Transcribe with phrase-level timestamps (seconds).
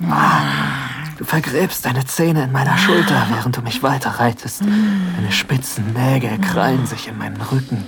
[0.00, 4.62] Du vergräbst deine Zähne in meiner Schulter, während du mich weiterreitest.
[4.62, 7.84] Deine spitzen Nägel krallen sich in meinen Rücken.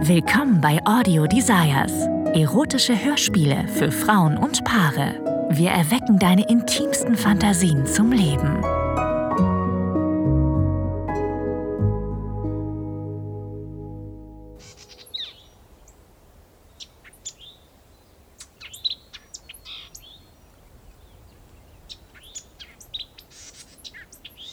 [0.00, 1.92] Willkommen bei Audio Desires.
[2.34, 5.48] Erotische Hörspiele für Frauen und Paare.
[5.50, 8.81] Wir erwecken deine intimsten Fantasien zum Leben.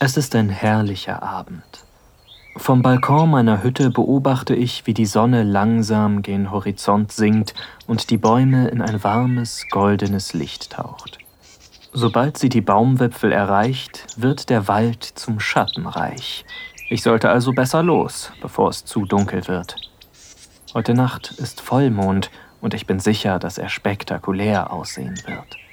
[0.09, 1.86] Es ist ein herrlicher Abend.
[2.58, 7.54] Vom Balkon meiner Hütte beobachte ich, wie die Sonne langsam gen Horizont sinkt
[7.86, 11.20] und die Bäume in ein warmes, goldenes Licht taucht.
[11.94, 16.44] Sobald sie die Baumwipfel erreicht, wird der Wald zum Schattenreich.
[16.89, 19.76] Ich sollte also besser los, bevor es zu dunkel wird.
[20.73, 22.31] Heute Nacht ist Vollmond
[22.62, 25.69] und ich bin sicher, dass er spektakulär aussehen wird.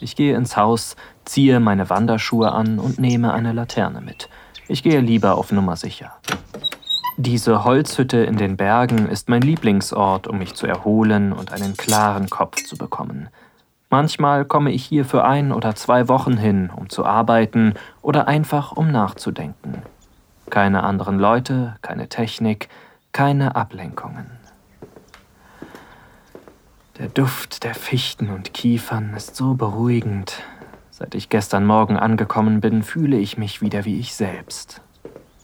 [0.00, 4.28] Ich gehe ins Haus, ziehe meine Wanderschuhe an und nehme eine Laterne mit.
[4.68, 6.12] Ich gehe lieber auf Nummer sicher.
[7.16, 12.30] Diese Holzhütte in den Bergen ist mein Lieblingsort, um mich zu erholen und einen klaren
[12.30, 13.28] Kopf zu bekommen.
[13.90, 18.72] Manchmal komme ich hier für ein oder zwei Wochen hin, um zu arbeiten oder einfach
[18.72, 19.82] um nachzudenken.
[20.50, 22.68] Keine anderen Leute, keine Technik,
[23.12, 24.37] keine Ablenkungen.
[26.98, 30.42] Der Duft der Fichten und Kiefern ist so beruhigend.
[30.90, 34.80] Seit ich gestern Morgen angekommen bin, fühle ich mich wieder wie ich selbst.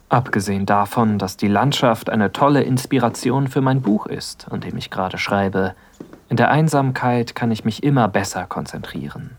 [0.08, 4.90] Abgesehen davon, dass die Landschaft eine tolle Inspiration für mein Buch ist, an dem ich
[4.90, 5.76] gerade schreibe,
[6.28, 9.36] in der Einsamkeit kann ich mich immer besser konzentrieren.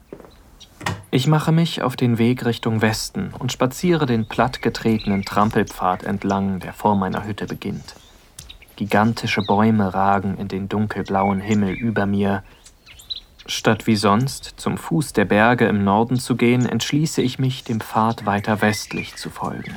[1.12, 6.72] Ich mache mich auf den Weg Richtung Westen und spaziere den plattgetretenen Trampelpfad entlang, der
[6.72, 7.96] vor meiner Hütte beginnt.
[8.76, 12.44] Gigantische Bäume ragen in den dunkelblauen Himmel über mir.
[13.46, 17.80] Statt wie sonst zum Fuß der Berge im Norden zu gehen, entschließe ich mich, dem
[17.80, 19.76] Pfad weiter westlich zu folgen.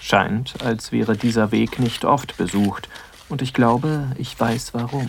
[0.00, 2.88] Scheint, als wäre dieser Weg nicht oft besucht,
[3.28, 5.08] und ich glaube, ich weiß warum.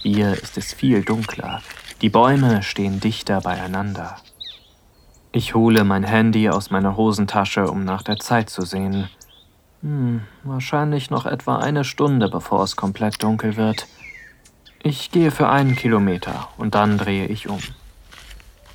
[0.00, 1.62] Hier ist es viel dunkler,
[2.00, 4.16] die Bäume stehen dichter beieinander.
[5.32, 9.08] Ich hole mein Handy aus meiner Hosentasche, um nach der Zeit zu sehen.
[9.82, 13.86] Hm, wahrscheinlich noch etwa eine Stunde, bevor es komplett dunkel wird.
[14.82, 17.60] Ich gehe für einen Kilometer und dann drehe ich um.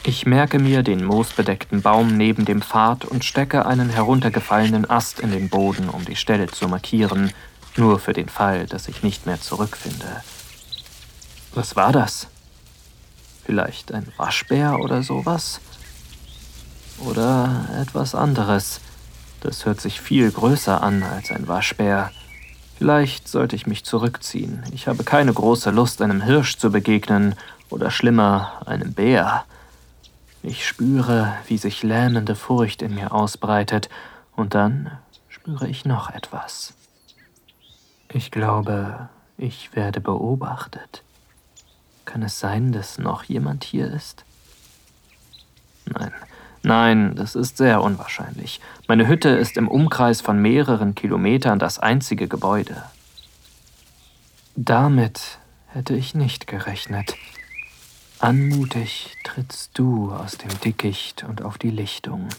[0.03, 5.31] Ich merke mir den moosbedeckten Baum neben dem Pfad und stecke einen heruntergefallenen Ast in
[5.31, 7.31] den Boden, um die Stelle zu markieren,
[7.75, 10.21] nur für den Fall, dass ich nicht mehr zurückfinde.
[11.55, 12.27] Was war das?
[13.45, 15.59] Vielleicht ein Waschbär oder sowas?
[16.99, 18.81] Oder etwas anderes.
[19.41, 22.11] Das hört sich viel größer an als ein Waschbär.
[22.77, 24.63] Vielleicht sollte ich mich zurückziehen.
[24.73, 27.35] Ich habe keine große Lust, einem Hirsch zu begegnen
[27.69, 29.45] oder schlimmer, einem Bär.
[30.43, 33.89] Ich spüre, wie sich lähmende Furcht in mir ausbreitet,
[34.35, 34.91] und dann
[35.29, 36.73] spüre ich noch etwas.
[38.09, 41.03] Ich glaube, ich werde beobachtet.
[42.05, 44.23] Kann es sein, dass noch jemand hier ist?
[45.85, 46.11] Nein,
[46.65, 48.59] Nein, das ist sehr unwahrscheinlich.
[48.87, 52.81] Meine Hütte ist im Umkreis von mehreren Kilometern das einzige Gebäude.
[54.55, 55.37] Damit
[55.67, 57.13] hätte ich nicht gerechnet.
[58.17, 62.29] Anmutig trittst du aus dem Dickicht und auf die Lichtung.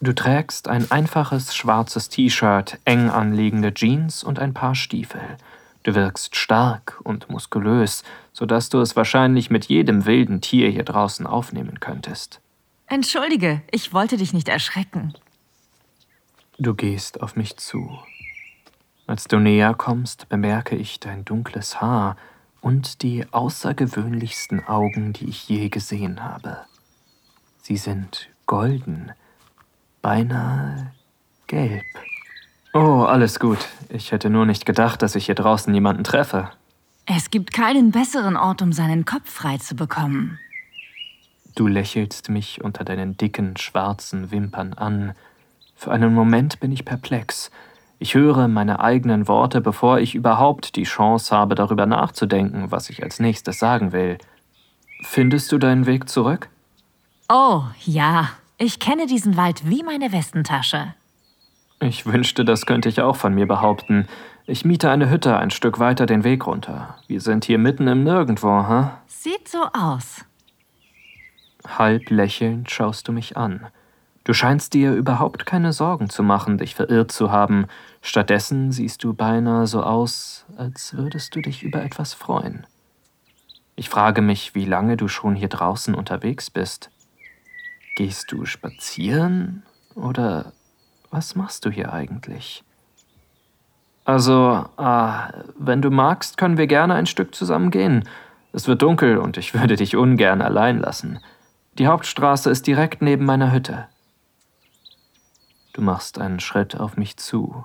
[0.00, 5.36] Du trägst ein einfaches schwarzes T-Shirt, eng anliegende Jeans und ein paar Stiefel.
[5.82, 11.26] Du wirkst stark und muskulös, sodass du es wahrscheinlich mit jedem wilden Tier hier draußen
[11.26, 12.40] aufnehmen könntest.
[12.92, 15.14] Entschuldige, ich wollte dich nicht erschrecken.
[16.58, 17.98] Du gehst auf mich zu.
[19.06, 22.18] Als du näher kommst, bemerke ich dein dunkles Haar
[22.60, 26.58] und die außergewöhnlichsten Augen, die ich je gesehen habe.
[27.62, 29.12] Sie sind golden,
[30.02, 30.92] beinahe
[31.46, 31.86] gelb.
[32.74, 33.70] Oh, alles gut.
[33.88, 36.50] Ich hätte nur nicht gedacht, dass ich hier draußen jemanden treffe.
[37.06, 40.38] Es gibt keinen besseren Ort, um seinen Kopf frei zu bekommen.
[41.54, 45.14] Du lächelst mich unter deinen dicken, schwarzen Wimpern an.
[45.74, 47.50] Für einen Moment bin ich perplex.
[47.98, 53.02] Ich höre meine eigenen Worte, bevor ich überhaupt die Chance habe, darüber nachzudenken, was ich
[53.02, 54.18] als nächstes sagen will.
[55.04, 56.48] Findest du deinen Weg zurück?
[57.28, 58.30] Oh, ja.
[58.58, 60.94] Ich kenne diesen Wald wie meine Westentasche.
[61.80, 64.06] Ich wünschte, das könnte ich auch von mir behaupten.
[64.46, 66.96] Ich miete eine Hütte ein Stück weiter den Weg runter.
[67.06, 68.68] Wir sind hier mitten im Nirgendwo, ha?
[68.68, 68.98] Huh?
[69.06, 70.24] Sieht so aus.
[71.66, 73.66] Halb lächelnd schaust du mich an.
[74.24, 77.66] Du scheinst dir überhaupt keine Sorgen zu machen, dich verirrt zu haben.
[78.02, 82.66] Stattdessen siehst du beinahe so aus, als würdest du dich über etwas freuen.
[83.74, 86.90] Ich frage mich, wie lange du schon hier draußen unterwegs bist.
[87.96, 89.64] Gehst du spazieren
[89.94, 90.52] oder
[91.10, 92.62] was machst du hier eigentlich?
[94.04, 98.08] Also, ah, wenn du magst, können wir gerne ein Stück zusammen gehen.
[98.52, 101.20] Es wird dunkel und ich würde dich ungern allein lassen.
[101.78, 103.88] Die Hauptstraße ist direkt neben meiner Hütte.
[105.72, 107.64] Du machst einen Schritt auf mich zu.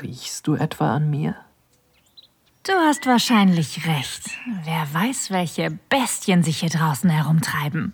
[0.00, 1.34] Riechst du etwa an mir?
[2.62, 4.30] Du hast wahrscheinlich recht.
[4.62, 7.92] Wer weiß, welche Bestien sich hier draußen herumtreiben.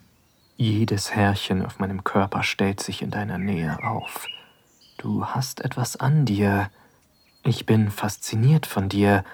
[0.56, 4.26] Jedes Härchen auf meinem Körper stellt sich in deiner Nähe auf.
[4.98, 6.70] Du hast etwas an dir.
[7.42, 9.24] Ich bin fasziniert von dir,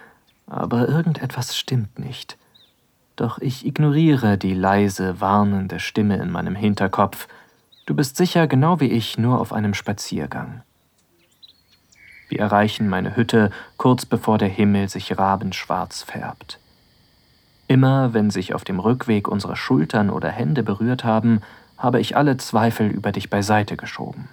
[0.46, 2.38] aber irgendetwas stimmt nicht.
[3.16, 7.28] Doch ich ignoriere die leise, warnende Stimme in meinem Hinterkopf.
[7.86, 10.62] Du bist sicher genau wie ich nur auf einem Spaziergang.
[12.28, 16.58] Wir erreichen meine Hütte kurz bevor der Himmel sich rabenschwarz färbt.
[17.68, 21.40] Immer wenn sich auf dem Rückweg unsere Schultern oder Hände berührt haben,
[21.78, 24.28] habe ich alle Zweifel über dich beiseite geschoben.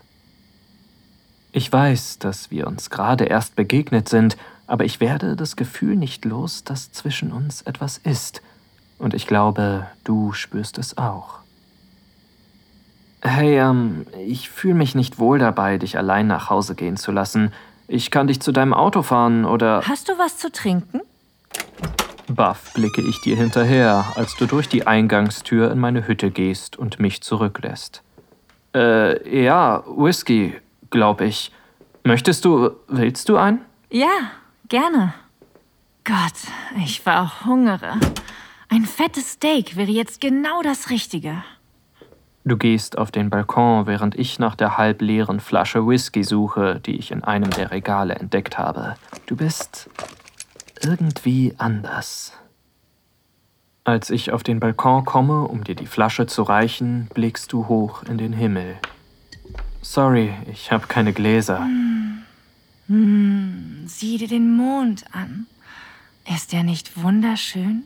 [1.51, 4.37] Ich weiß, dass wir uns gerade erst begegnet sind,
[4.73, 8.41] aber ich werde das Gefühl nicht los, dass zwischen uns etwas ist,
[8.97, 11.41] und ich glaube, du spürst es auch.
[13.21, 17.53] Hey, ähm, ich fühle mich nicht wohl dabei, dich allein nach Hause gehen zu lassen.
[17.87, 19.83] Ich kann dich zu deinem Auto fahren oder.
[19.87, 21.01] Hast du was zu trinken?
[22.27, 26.99] Baff blicke ich dir hinterher, als du durch die Eingangstür in meine Hütte gehst und
[26.99, 28.01] mich zurücklässt.
[28.73, 30.55] Äh, ja, Whisky,
[30.89, 31.51] glaub ich.
[32.03, 33.61] Möchtest du, willst du einen?
[33.91, 34.31] Ja,
[34.73, 35.13] gerne.
[36.03, 36.33] Gott,
[36.83, 37.93] ich verhungere.
[38.69, 41.43] Ein fettes Steak wäre jetzt genau das Richtige.
[42.43, 47.11] Du gehst auf den Balkon, während ich nach der halbleeren Flasche Whisky suche, die ich
[47.11, 48.95] in einem der Regale entdeckt habe.
[49.27, 49.91] Du bist
[50.81, 52.33] irgendwie anders.
[53.83, 58.01] Als ich auf den Balkon komme, um dir die Flasche zu reichen, blickst du hoch
[58.09, 58.77] in den Himmel.
[59.83, 61.59] Sorry, ich habe keine Gläser.
[61.59, 62.23] Hm.
[62.87, 63.22] Hm.
[63.95, 65.45] Sieh dir den Mond an.
[66.27, 67.83] Ist er nicht wunderschön?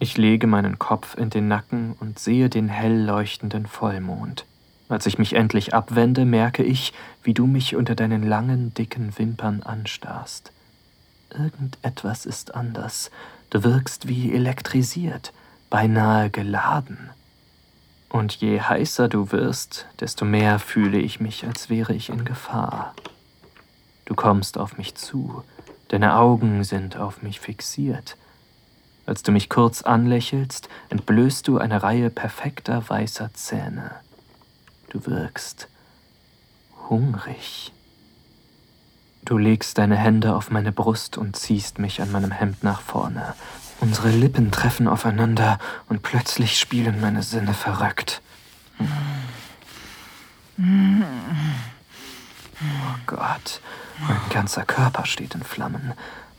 [0.00, 4.44] Ich lege meinen Kopf in den Nacken und sehe den hell leuchtenden Vollmond.
[4.88, 9.62] Als ich mich endlich abwende, merke ich, wie du mich unter deinen langen, dicken Wimpern
[9.62, 10.50] anstarrst.
[11.30, 13.12] Irgendetwas ist anders.
[13.50, 15.32] Du wirkst wie elektrisiert,
[15.70, 17.10] beinahe geladen.
[18.08, 22.94] Und je heißer du wirst, desto mehr fühle ich mich, als wäre ich in Gefahr.
[24.04, 25.42] Du kommst auf mich zu,
[25.88, 28.16] deine Augen sind auf mich fixiert.
[29.06, 33.90] Als du mich kurz anlächelst, entblößt du eine Reihe perfekter weißer Zähne.
[34.90, 35.68] Du wirkst
[36.88, 37.72] hungrig.
[39.24, 43.34] Du legst deine Hände auf meine Brust und ziehst mich an meinem Hemd nach vorne.
[43.80, 45.58] Unsere Lippen treffen aufeinander
[45.88, 48.20] und plötzlich spielen meine Sinne verrückt.
[52.60, 53.60] Oh Gott,
[54.00, 55.92] mein ganzer Körper steht in Flammen.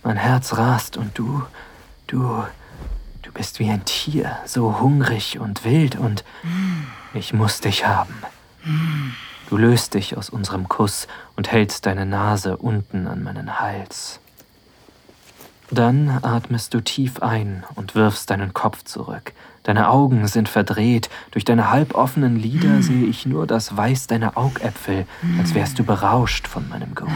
[0.04, 1.44] Mein Herz rast und du,
[2.08, 2.44] Du,
[3.24, 6.24] du bist wie ein Tier, so hungrig und wild und
[7.16, 8.14] ich muss dich haben.
[9.50, 14.20] Du löst dich aus unserem Kuss und hältst deine Nase unten an meinen Hals.
[15.72, 19.34] Dann atmest du tief ein und wirfst deinen Kopf zurück.
[19.64, 21.10] Deine Augen sind verdreht.
[21.32, 25.08] Durch deine halboffenen Lider sehe ich nur das Weiß deiner Augäpfel,
[25.40, 27.10] als wärst du berauscht von meinem Geruch.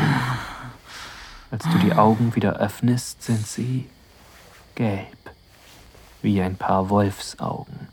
[1.51, 3.87] Als du die Augen wieder öffnest, sind sie
[4.73, 5.17] gelb,
[6.23, 7.87] wie ein paar Wolfsaugen.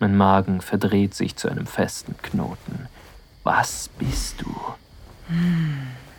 [0.00, 2.88] Mein Magen verdreht sich zu einem festen Knoten.
[3.44, 4.54] Was bist du?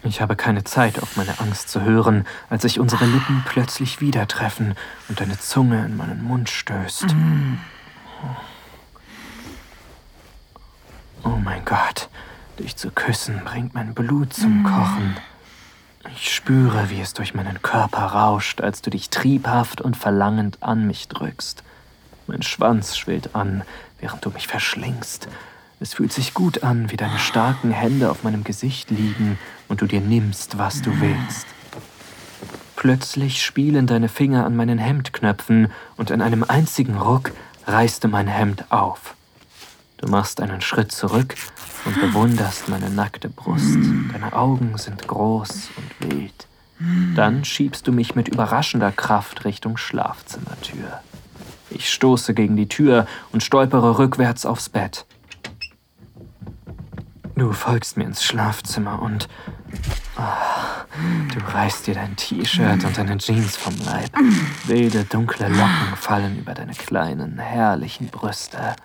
[0.03, 4.27] Ich habe keine Zeit, auf meine Angst zu hören, als sich unsere Lippen plötzlich wieder
[4.27, 4.75] treffen
[5.08, 7.05] und deine Zunge in meinen Mund stößt.
[11.24, 12.10] Oh mein Gott,
[12.58, 15.17] dich zu küssen bringt mein Blut zum Kochen.
[16.15, 20.88] Ich spüre, wie es durch meinen Körper rauscht, als du dich triebhaft und verlangend an
[20.88, 21.63] mich drückst.
[22.25, 23.62] Mein Schwanz schwillt an,
[24.00, 25.27] während du mich verschlingst.
[25.82, 29.88] Es fühlt sich gut an, wie deine starken Hände auf meinem Gesicht liegen und du
[29.88, 31.48] dir nimmst, was du willst.
[32.76, 37.32] Plötzlich spielen deine Finger an meinen Hemdknöpfen und in einem einzigen Ruck
[37.66, 39.16] reißt du mein Hemd auf.
[39.98, 41.34] Du machst einen Schritt zurück
[41.86, 43.80] und bewunderst meine nackte Brust.
[44.14, 46.48] Deine Augen sind groß und wild.
[47.16, 51.02] Dann schiebst du mich mit überraschender Kraft Richtung Schlafzimmertür.
[51.72, 55.06] Ich stoße gegen die Tür und stolpere rückwärts aufs Bett.
[57.41, 59.27] Du folgst mir ins Schlafzimmer und...
[60.15, 60.21] Oh,
[61.33, 64.12] Du reißt dir dein T-Shirt und deine Jeans vom Leib.
[64.65, 68.75] Wilde, dunkle Locken fallen über deine kleinen, herrlichen Brüste.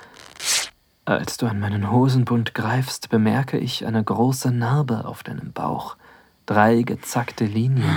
[1.05, 5.99] Als du an meinen Hosenbund greifst, bemerke ich eine große Narbe auf deinem Bauch.
[6.47, 7.95] Drei gezackte Linien,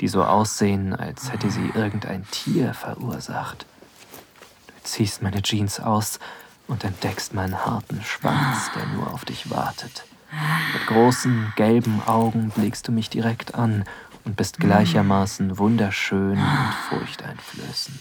[0.00, 3.64] die so aussehen, als hätte sie irgendein Tier verursacht.
[4.66, 6.18] Du ziehst meine Jeans aus
[6.70, 10.04] und entdeckst meinen harten Schwanz, der nur auf dich wartet.
[10.72, 13.84] Mit großen, gelben Augen blickst du mich direkt an
[14.24, 17.98] und bist gleichermaßen wunderschön und furchteinflößend.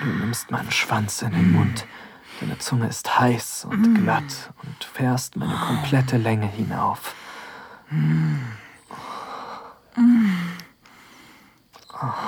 [0.00, 1.86] Du nimmst meinen Schwanz in den Mund,
[2.40, 7.14] deine Zunge ist heiß und glatt und fährst meine komplette Länge hinauf.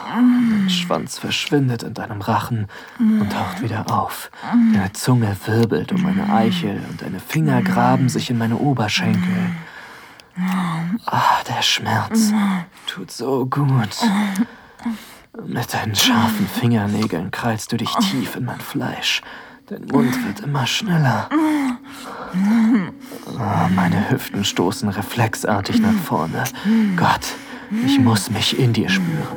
[0.09, 2.67] Dein Schwanz verschwindet in deinem Rachen
[2.99, 4.31] und taucht wieder auf.
[4.73, 9.51] Deine Zunge wirbelt um meine Eichel und deine Finger graben sich in meine Oberschenkel.
[11.07, 12.33] Ah, der Schmerz
[12.87, 13.97] tut so gut.
[15.47, 19.23] Mit deinen scharfen Fingernägeln krallst du dich tief in mein Fleisch.
[19.67, 21.29] Dein Mund wird immer schneller.
[23.35, 26.45] Oh, meine Hüften stoßen reflexartig nach vorne.
[26.97, 27.35] Gott,
[27.85, 29.37] ich muss mich in dir spüren.